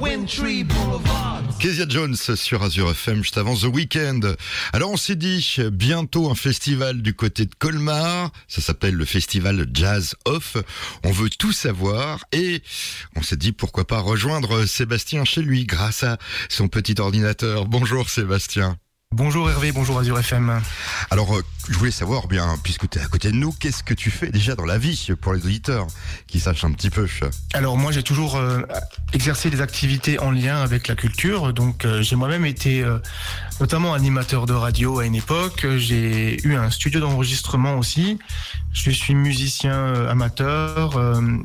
[0.00, 1.42] Wintry Boulevard.
[1.58, 4.36] Kezia Jones sur Azure FM juste avant The Weekend.
[4.72, 8.30] Alors on s'est dit bientôt un festival du côté de Colmar.
[8.46, 10.56] Ça s'appelle le festival Jazz Off.
[11.04, 12.62] On veut tout savoir et
[13.16, 16.18] on s'est dit pourquoi pas rejoindre Sébastien chez lui grâce à
[16.48, 17.66] son petit ordinateur.
[17.66, 18.76] Bonjour Sébastien.
[19.10, 20.60] Bonjour Hervé, bonjour Azure FM.
[21.10, 24.10] Alors, je voulais savoir, bien, puisque tu es à côté de nous, qu'est-ce que tu
[24.10, 25.86] fais déjà dans la vie pour les auditeurs
[26.26, 27.06] qui sachent un petit peu
[27.52, 28.62] Alors moi, j'ai toujours euh,
[29.12, 31.52] exercé des activités en lien avec la culture.
[31.52, 32.84] Donc, euh, j'ai moi-même été
[33.60, 35.66] notamment animateur de radio à une époque.
[35.76, 38.18] J'ai eu un studio d'enregistrement aussi.
[38.72, 41.00] Je suis musicien amateur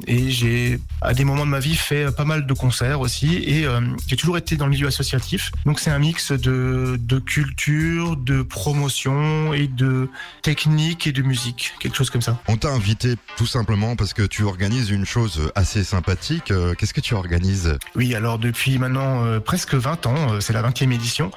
[0.08, 3.38] et j'ai, à des moments de ma vie, fait pas mal de concerts aussi.
[3.38, 3.66] Et
[4.08, 5.52] j'ai toujours été dans le milieu associatif.
[5.66, 10.10] Donc, c'est un mix de culture de promotion et de
[10.42, 12.40] technique et de musique, quelque chose comme ça.
[12.48, 16.52] On t'a invité tout simplement parce que tu organises une chose assez sympathique.
[16.52, 20.54] Euh, qu'est-ce que tu organises Oui, alors depuis maintenant euh, presque 20 ans, euh, c'est
[20.54, 21.32] la 20e édition,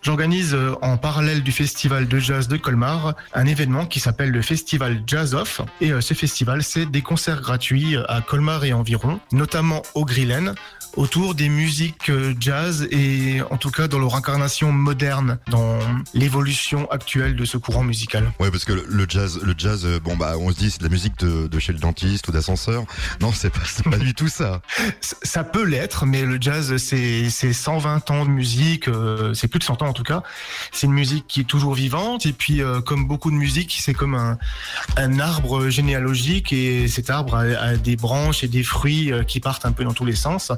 [0.00, 5.02] J'organise en parallèle du festival de jazz de Colmar un événement qui s'appelle le festival
[5.04, 5.60] Jazz Off.
[5.80, 10.54] Et ce festival, c'est des concerts gratuits à Colmar et environ, notamment au Grillen,
[10.98, 15.78] autour des musiques euh, jazz et en tout cas dans leur incarnation moderne, dans
[16.12, 18.32] l'évolution actuelle de ce courant musical.
[18.40, 20.84] Ouais, parce que le jazz, le jazz, euh, bon bah on se dit c'est de
[20.84, 22.84] la musique de, de chez le dentiste ou d'ascenseur.
[23.20, 24.60] Non, c'est pas, pas du tout ça.
[25.22, 29.60] Ça peut l'être, mais le jazz c'est c'est 120 ans de musique, euh, c'est plus
[29.60, 30.24] de 100 ans en tout cas.
[30.72, 34.16] C'est une musique qui est toujours vivante et puis comme beaucoup de musique, c'est comme
[34.16, 34.36] un
[34.96, 39.72] un arbre généalogique et cet arbre a des branches et des fruits qui partent un
[39.72, 40.50] peu dans tous les sens.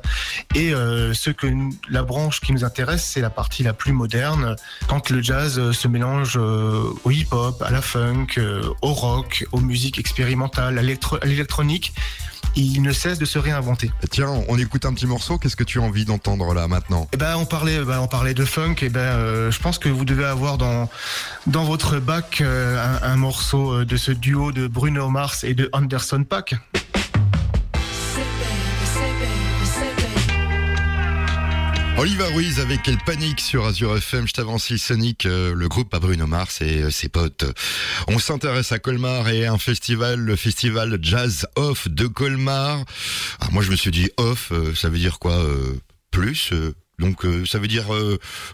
[0.55, 1.47] Et euh, ce que
[1.89, 4.57] la branche qui nous intéresse, c'est la partie la plus moderne,
[4.89, 8.27] quand le jazz euh, se mélange euh, au hip-hop, à la funk,
[8.83, 11.93] au rock, aux musiques expérimentales, à l'électronique
[12.57, 13.93] il ne cesse de se réinventer.
[14.11, 15.39] Tiens, on écoute un petit morceau.
[15.39, 17.09] Qu'est-ce que tu as envie d'entendre là maintenant?
[17.13, 18.75] Eh ben, on parlait, ben, on parlait de funk.
[18.83, 20.91] Et eh ben, je pense que vous devez avoir dans
[21.47, 26.25] dans votre bac un, un, morceau de ce duo de Bruno Mars et de Anderson
[26.25, 26.57] Paak.
[32.01, 34.27] Oliver Ruiz avec quelle panique sur Azure FM.
[34.27, 37.45] Je t'avance Sonic, euh, le groupe à Bruno Mars et euh, ses potes.
[38.09, 42.83] On s'intéresse à Colmar et un festival, le festival Jazz Off de Colmar.
[43.39, 45.45] Ah, moi, je me suis dit off, euh, ça veut dire quoi
[46.11, 46.55] Plus.
[46.99, 47.89] donc, ça veut dire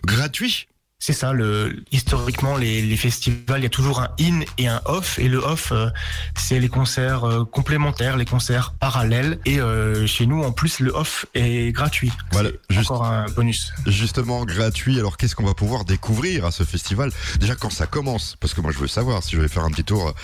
[0.05, 0.67] gratuit?
[0.99, 4.81] C'est ça, le, historiquement, les, les, festivals, il y a toujours un in et un
[4.87, 5.19] off.
[5.19, 5.91] Et le off, euh,
[6.35, 9.39] c'est les concerts euh, complémentaires, les concerts parallèles.
[9.45, 12.13] Et euh, chez nous, en plus, le off est gratuit.
[12.33, 13.75] Voilà, juste, encore un bonus.
[13.87, 14.99] Justement, gratuit.
[14.99, 17.13] Alors, qu'est-ce qu'on va pouvoir découvrir à ce festival?
[17.41, 19.71] Déjà, quand ça commence Parce que moi, je veux savoir si je vais faire un
[19.71, 20.15] petit tour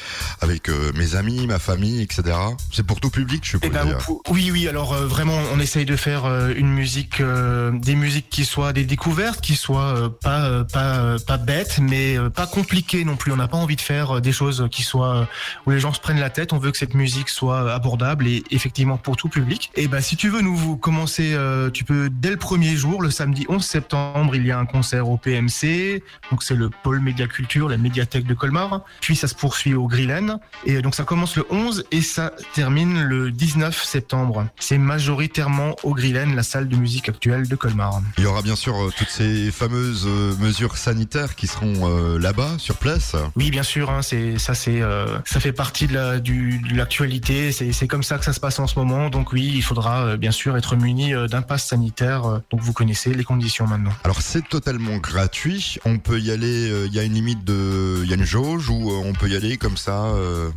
[0.40, 2.34] avec mes amis, ma famille, etc.
[2.72, 3.70] C'est pour tout public, je suppose.
[3.70, 3.98] Eh ben,
[4.30, 4.68] oui, oui.
[4.68, 6.24] Alors, vraiment, on essaye de faire
[6.56, 12.16] une musique, des musiques qui soient des découvertes, qui soient pas pas pas bête, mais
[12.16, 13.32] euh, pas compliqué non plus.
[13.32, 15.24] On n'a pas envie de faire euh, des choses qui soient euh,
[15.66, 16.52] où les gens se prennent la tête.
[16.52, 19.70] On veut que cette musique soit abordable et effectivement pour tout public.
[19.74, 21.36] Et ben si tu veux nous commencer,
[21.72, 25.08] tu peux dès le premier jour, le samedi 11 septembre, il y a un concert
[25.08, 26.02] au PMC.
[26.30, 28.82] Donc c'est le pôle média culture, la médiathèque de Colmar.
[29.00, 30.38] Puis ça se poursuit au Grillen.
[30.64, 34.46] Et donc ça commence le 11 et ça termine le 19 septembre.
[34.58, 38.00] C'est majoritairement au Grillen, la salle de musique actuelle de Colmar.
[38.18, 40.06] Il y aura bien sûr toutes ces fameuses
[40.38, 43.90] mesures sanitaires qui seront euh, là-bas, sur place Oui, bien sûr.
[43.90, 47.52] Hein, c'est ça, c'est euh, ça fait partie de la du, de l'actualité.
[47.52, 49.10] C'est comme ça que ça se passe en ce moment.
[49.10, 52.22] Donc oui, il faudra euh, bien sûr être muni d'un pass sanitaire.
[52.50, 53.92] donc vous connaissez les conditions maintenant.
[54.04, 55.78] Alors c'est totalement gratuit.
[55.84, 56.86] On peut y aller.
[56.86, 59.36] Il y a une limite de, il y a une jauge ou on peut y
[59.36, 60.04] aller comme ça.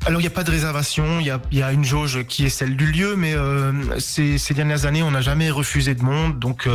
[0.05, 1.19] Alors il n'y a pas de réservation.
[1.19, 3.35] Il y a, y a une jauge qui est celle du lieu, mais
[4.00, 6.39] ces, ces dernières années, on n'a jamais refusé de monde.
[6.39, 6.67] Donc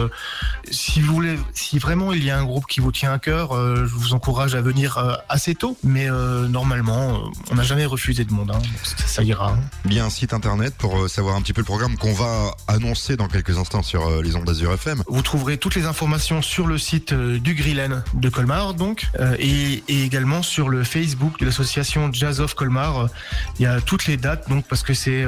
[0.71, 3.53] si vous voulez, si vraiment il y a un groupe qui vous tient un cœur,
[3.53, 5.77] euh, je vous encourage à venir euh, assez tôt.
[5.83, 8.51] Mais euh, normalement, on n'a jamais refusé de monde.
[8.55, 8.61] Hein,
[9.07, 9.57] ça, ira.
[9.85, 12.55] Il y a un site internet pour savoir un petit peu le programme qu'on va
[12.69, 15.03] annoncer dans quelques instants sur les ondes d'Azur FM.
[15.09, 19.07] Vous trouverez toutes les informations sur le site du Grillen de Colmar, donc,
[19.39, 23.09] et, également sur le Facebook de l'association Jazz of Colmar.
[23.59, 25.25] Il y a toutes les dates, donc, parce que c'est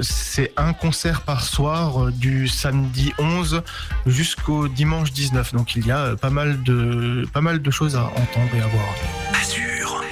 [0.00, 3.62] c'est un concert par soir du samedi 11
[4.06, 5.52] jusqu'au dimanche 19.
[5.52, 6.91] Donc il y a pas mal de
[7.32, 8.94] pas mal de choses à entendre et à voir.
[9.40, 10.02] Azure.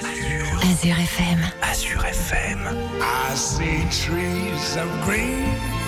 [0.63, 1.39] Azure FM.
[1.61, 2.59] Azure FM.
[3.01, 5.80] I see trees of green.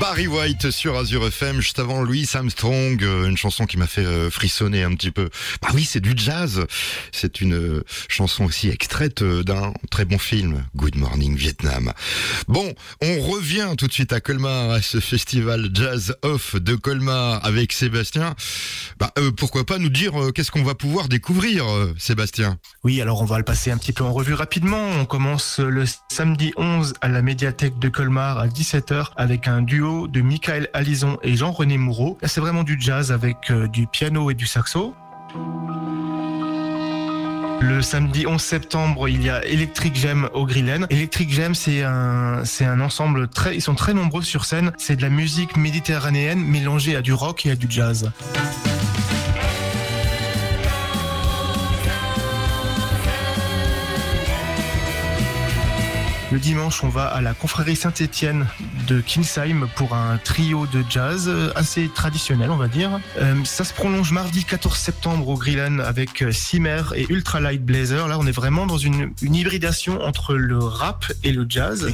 [0.00, 4.04] Barry White sur Azure FM, juste avant Louis Armstrong, euh, une chanson qui m'a fait
[4.04, 5.28] euh, frissonner un petit peu.
[5.60, 6.64] Bah oui, c'est du jazz.
[7.10, 11.92] C'est une euh, chanson aussi extraite d'un très bon film, Good Morning Vietnam.
[12.46, 12.72] Bon,
[13.02, 17.72] on revient tout de suite à Colmar, à ce festival Jazz Off de Colmar avec
[17.72, 18.36] Sébastien.
[19.00, 21.64] Bah, pourquoi pas nous dire qu'est-ce qu'on va pouvoir découvrir,
[21.98, 22.58] Sébastien?
[22.84, 24.86] Oui, alors on va le passer un petit peu en revue rapidement.
[25.00, 29.87] On commence le samedi 11 à la médiathèque de Colmar à 17h avec un duo
[29.88, 32.18] de Michael Alison et Jean-René Moureau.
[32.22, 34.94] C'est vraiment du jazz avec euh, du piano et du saxo.
[37.60, 40.86] Le samedi 11 septembre, il y a Electric Gem au Grillen.
[40.90, 44.72] Electric Gem, c'est un, c'est un ensemble très, ils sont très nombreux sur scène.
[44.76, 48.10] C'est de la musique méditerranéenne mélangée à du rock et à du jazz.
[56.38, 58.46] Le dimanche, on va à la confrérie Saint-Étienne
[58.86, 63.00] de Kinsheim pour un trio de jazz euh, assez traditionnel, on va dire.
[63.16, 68.06] Euh, ça se prolonge mardi 14 septembre au Grillen avec Simmer euh, et Ultralight Blazer.
[68.06, 71.92] Là, on est vraiment dans une hybridation entre le rap et le jazz.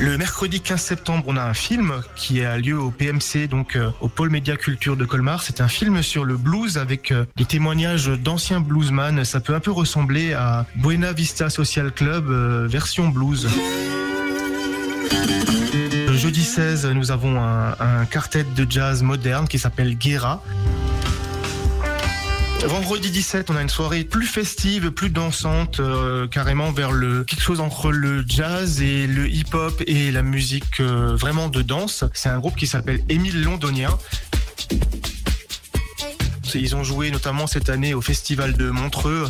[0.00, 3.90] Le mercredi 15 septembre, on a un film qui a lieu au PMC, donc euh,
[4.00, 5.42] au pôle média culture de Colmar.
[5.42, 9.24] C'est un film sur le blues avec euh, des témoignages d'anciens bluesman.
[9.24, 13.48] Ça peut un peu ressembler à Buena Vista Social Club euh, version blues.
[16.06, 20.42] Le jeudi 16, nous avons un, un quartet de jazz moderne qui s'appelle Guerra.
[22.66, 27.40] Vendredi 17, on a une soirée plus festive, plus dansante, euh, carrément vers le quelque
[27.40, 32.04] chose entre le jazz et le hip-hop et la musique euh, vraiment de danse.
[32.12, 33.96] C'est un groupe qui s'appelle Émile Londonien.
[36.54, 39.28] Ils ont joué notamment cette année au festival de Montreux.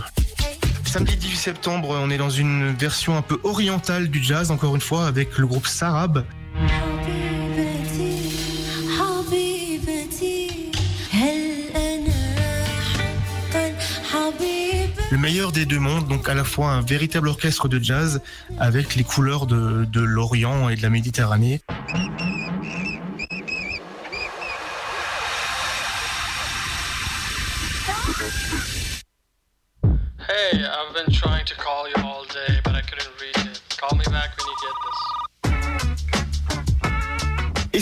[0.85, 4.81] Samedi 18 septembre, on est dans une version un peu orientale du jazz, encore une
[4.81, 6.25] fois, avec le groupe Sarab.
[15.29, 18.23] Meilleur des deux mondes, donc à la fois un véritable orchestre de jazz
[18.59, 21.61] avec les couleurs de, l'Orient et de la Méditerranée.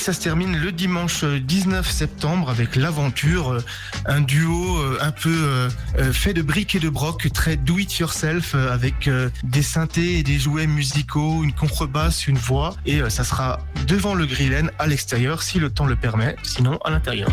[0.06, 3.64] Ça se termine le dimanche 19 septembre avec l'aventure, euh,
[4.04, 5.68] un duo euh, un peu
[5.98, 9.10] euh, fait de briques et de broc, très do it yourself, avec
[9.42, 12.76] des synthés et des jouets musicaux, une contrebasse, une voix.
[12.86, 13.58] Et ça sera
[13.88, 17.28] devant le Grillen à l'extérieur si le temps le permet, sinon à l'intérieur.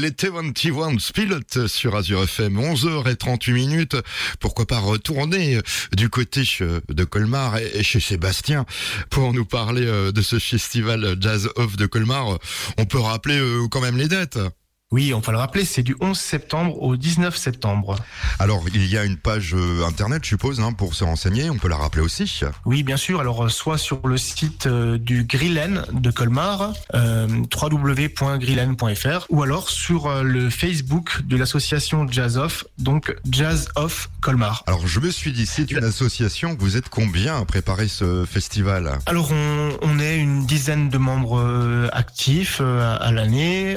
[0.00, 3.96] Les T21 Spilote sur Azure FM, 11h38 minutes.
[4.40, 5.60] Pourquoi pas retourner
[5.92, 6.42] du côté
[6.88, 8.66] de Colmar et chez Sébastien
[9.08, 12.38] pour nous parler euh, de ce festival Jazz Off de Colmar.
[12.76, 14.38] On peut rappeler euh, quand même les dates.
[14.92, 17.96] Oui, on peut le rappeler, c'est du 11 septembre au 19 septembre.
[18.38, 21.50] Alors, il y a une page euh, internet, je suppose, hein, pour se renseigner.
[21.50, 22.42] On peut la rappeler aussi.
[22.64, 23.18] Oui, bien sûr.
[23.18, 27.26] Alors, euh, soit sur le site euh, du Grillen de Colmar, euh,
[27.60, 34.62] www.grillen.fr, ou alors sur le Facebook de l'association Jazz Off, donc Jazz Off Colmar.
[34.66, 36.56] Alors, je me suis dit, c'est une association.
[36.60, 38.98] Vous êtes combien à préparer ce festival?
[39.06, 43.76] Alors, on, on, est une dizaine de membres actifs à, à l'année.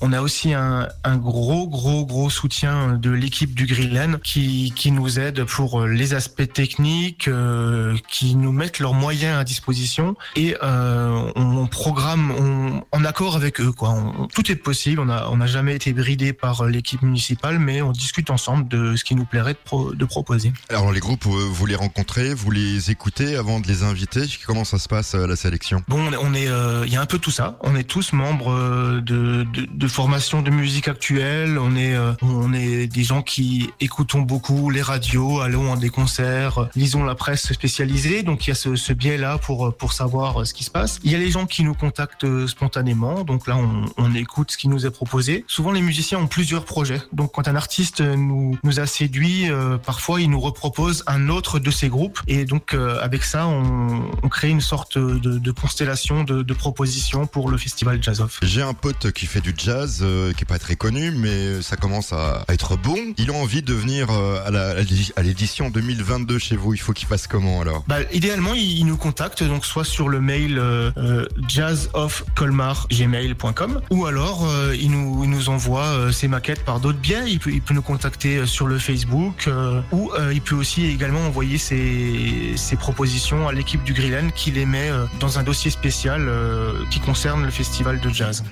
[0.00, 4.90] on a aussi un, un, gros, gros, gros soutien de l'équipe du Grillen qui, qui
[4.90, 10.56] nous aide pour les aspects techniques, euh, qui nous mettent leurs moyens à disposition et
[10.62, 13.72] euh, on, on, programme on, en accord avec eux.
[13.72, 13.90] Quoi.
[13.90, 15.00] On, tout est possible.
[15.00, 18.96] On n'a on a jamais été bridé par l'équipe municipale, mais on discute ensemble de
[18.96, 20.52] ce qui nous plairait de, pro, de proposer.
[20.68, 24.22] Alors les groupes, vous les rencontrez, vous les écoutez avant de les inviter.
[24.46, 25.82] Comment ça se passe la sélection?
[25.88, 27.56] Bon, on est, il euh, y a un peu tout ça.
[27.62, 28.54] On est tous membres
[29.00, 31.58] de, de, de formation de musique actuelle.
[31.58, 35.90] On est, euh, on est des gens qui écoutons beaucoup les radios, allons à des
[35.90, 38.22] concerts, lisons la presse spécialisée.
[38.22, 41.00] Donc il y a ce, biais-là pour pour savoir ce qui se passe.
[41.04, 43.24] Il y a les gens qui nous contactent spontanément.
[43.24, 43.56] Donc là,
[43.96, 45.44] on, écoute ce qui nous est proposé.
[45.48, 47.02] Souvent, les musiciens ont plusieurs projets.
[47.12, 51.58] Donc quand un artiste nous nous a séduit, euh, parfois il nous repropose un autre
[51.58, 52.20] de ses groupes.
[52.28, 57.58] Et donc euh, avec ça, on, crée une sorte de, constellation de, propositions pour le
[57.58, 58.38] festival Jazz Off.
[58.42, 60.04] J'ai un pote qui fait du jazz.
[60.32, 62.98] Qui est pas très connu, mais ça commence à, être bon.
[63.18, 64.82] Il a envie de venir euh,
[65.16, 66.74] à l'édition 2022 chez vous.
[66.74, 67.84] Il faut qu'il fasse comment alors?
[67.88, 74.46] Bah, idéalement, il, nous contacte donc soit sur le mail euh, euh, jazzofcolmar@gmail.com ou alors
[74.46, 77.24] euh, il nous envoie euh, ses maquettes par d'autres biais.
[77.26, 81.26] Il peut nous contacter euh, sur le Facebook euh, ou euh, il peut aussi également
[81.26, 85.70] envoyer ses, ses propositions à l'équipe du Grillen qui les met euh, dans un dossier
[85.70, 88.44] spécial euh, qui concerne le festival de jazz.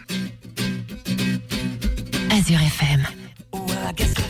[2.43, 4.22] Azure FM.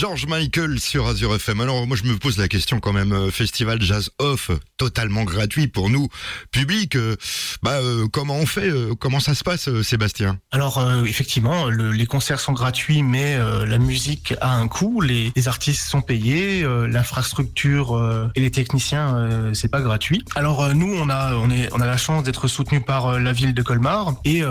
[0.00, 1.60] George Michael sur Azure FM.
[1.60, 5.68] Alors moi je me pose la question quand même, euh, festival jazz off, totalement gratuit
[5.68, 6.08] pour nous,
[6.50, 6.96] public.
[6.96, 7.16] euh,
[7.62, 10.38] bah euh, comment on fait Comment ça se passe, Sébastien?
[10.52, 15.02] Alors effectivement, le- les concerts sont gratuits, mais la musique a un coût.
[15.02, 20.24] Les, artistes sont payés, l'infrastructure et les techniciens, c'est pas gratuit.
[20.34, 24.14] Alors nous, on a on a la chance d'être soutenu par la ville de Colmar
[24.24, 24.42] et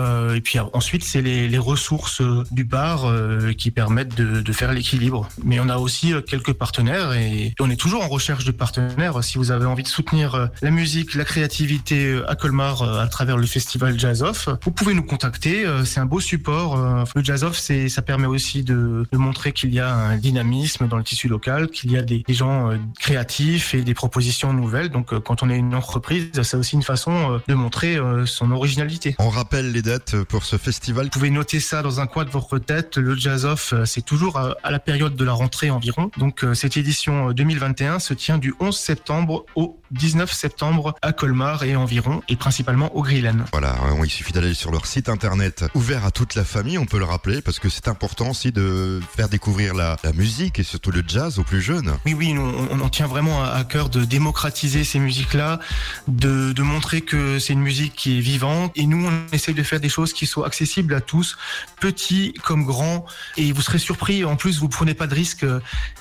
[0.44, 3.12] puis ensuite c'est les, ressources du bar
[3.58, 5.28] qui permettent de faire l'équilibre.
[5.44, 9.22] Mais on a aussi euh, quelques partenaires et on est toujours en recherche de partenaires.
[9.22, 13.06] Si vous avez envie de soutenir euh, la musique, la créativité euh, à Colmar à
[13.08, 15.64] travers le festival Jazz Off, vous pouvez nous contacter.
[15.84, 16.76] C'est un beau support.
[17.14, 20.88] Le Jazz Off, c'est ça permet aussi de, de montrer qu'il y a un dynamisme
[20.88, 24.88] dans le tissu local, qu'il y a des, des gens créatifs et des propositions nouvelles.
[24.88, 29.16] Donc quand on est une entreprise, c'est aussi une façon de montrer son originalité.
[29.18, 31.06] On rappelle les dates pour ce festival.
[31.06, 32.96] Vous pouvez noter ça dans un coin de votre tête.
[32.96, 36.10] Le Jazz Off, c'est toujours à à la période de la rentrée environ.
[36.16, 41.12] Donc euh, cette édition euh, 2021 se tient du 11 septembre au 19 septembre à
[41.12, 43.44] Colmar et environ, et principalement au Grillen.
[43.52, 46.86] Voilà, euh, il suffit d'aller sur leur site internet ouvert à toute la famille, on
[46.86, 50.62] peut le rappeler, parce que c'est important aussi de faire découvrir la, la musique et
[50.62, 51.92] surtout le jazz aux plus jeunes.
[52.06, 55.60] Oui, oui, on, tient vraiment à, à cœur de démocratiser ces musiques-là,
[56.08, 58.72] de, de montrer que c'est une musique qui est vivante.
[58.76, 61.36] Et nous, on essaye de faire des choses qui soient accessibles à tous,
[61.80, 63.06] petits comme grands.
[63.36, 65.19] Et vous serez surpris, en plus, vous prenez pas de risque.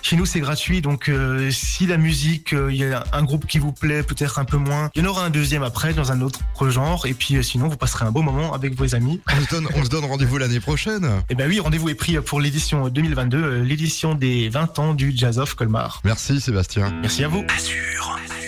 [0.01, 0.81] Chez nous, c'est gratuit.
[0.81, 4.39] Donc, euh, si la musique, euh, il y a un groupe qui vous plaît, peut-être
[4.39, 7.05] un peu moins, il y en aura un deuxième après dans un autre genre.
[7.05, 9.21] Et puis, euh, sinon, vous passerez un beau moment avec vos amis.
[9.31, 11.07] On se donne, on se donne rendez-vous l'année prochaine.
[11.29, 15.13] Et ben oui, rendez-vous est pris pour l'édition 2022, euh, l'édition des 20 ans du
[15.15, 16.01] Jazz Off Colmar.
[16.03, 16.91] Merci Sébastien.
[17.01, 17.43] Merci à vous.
[17.55, 18.19] Azure.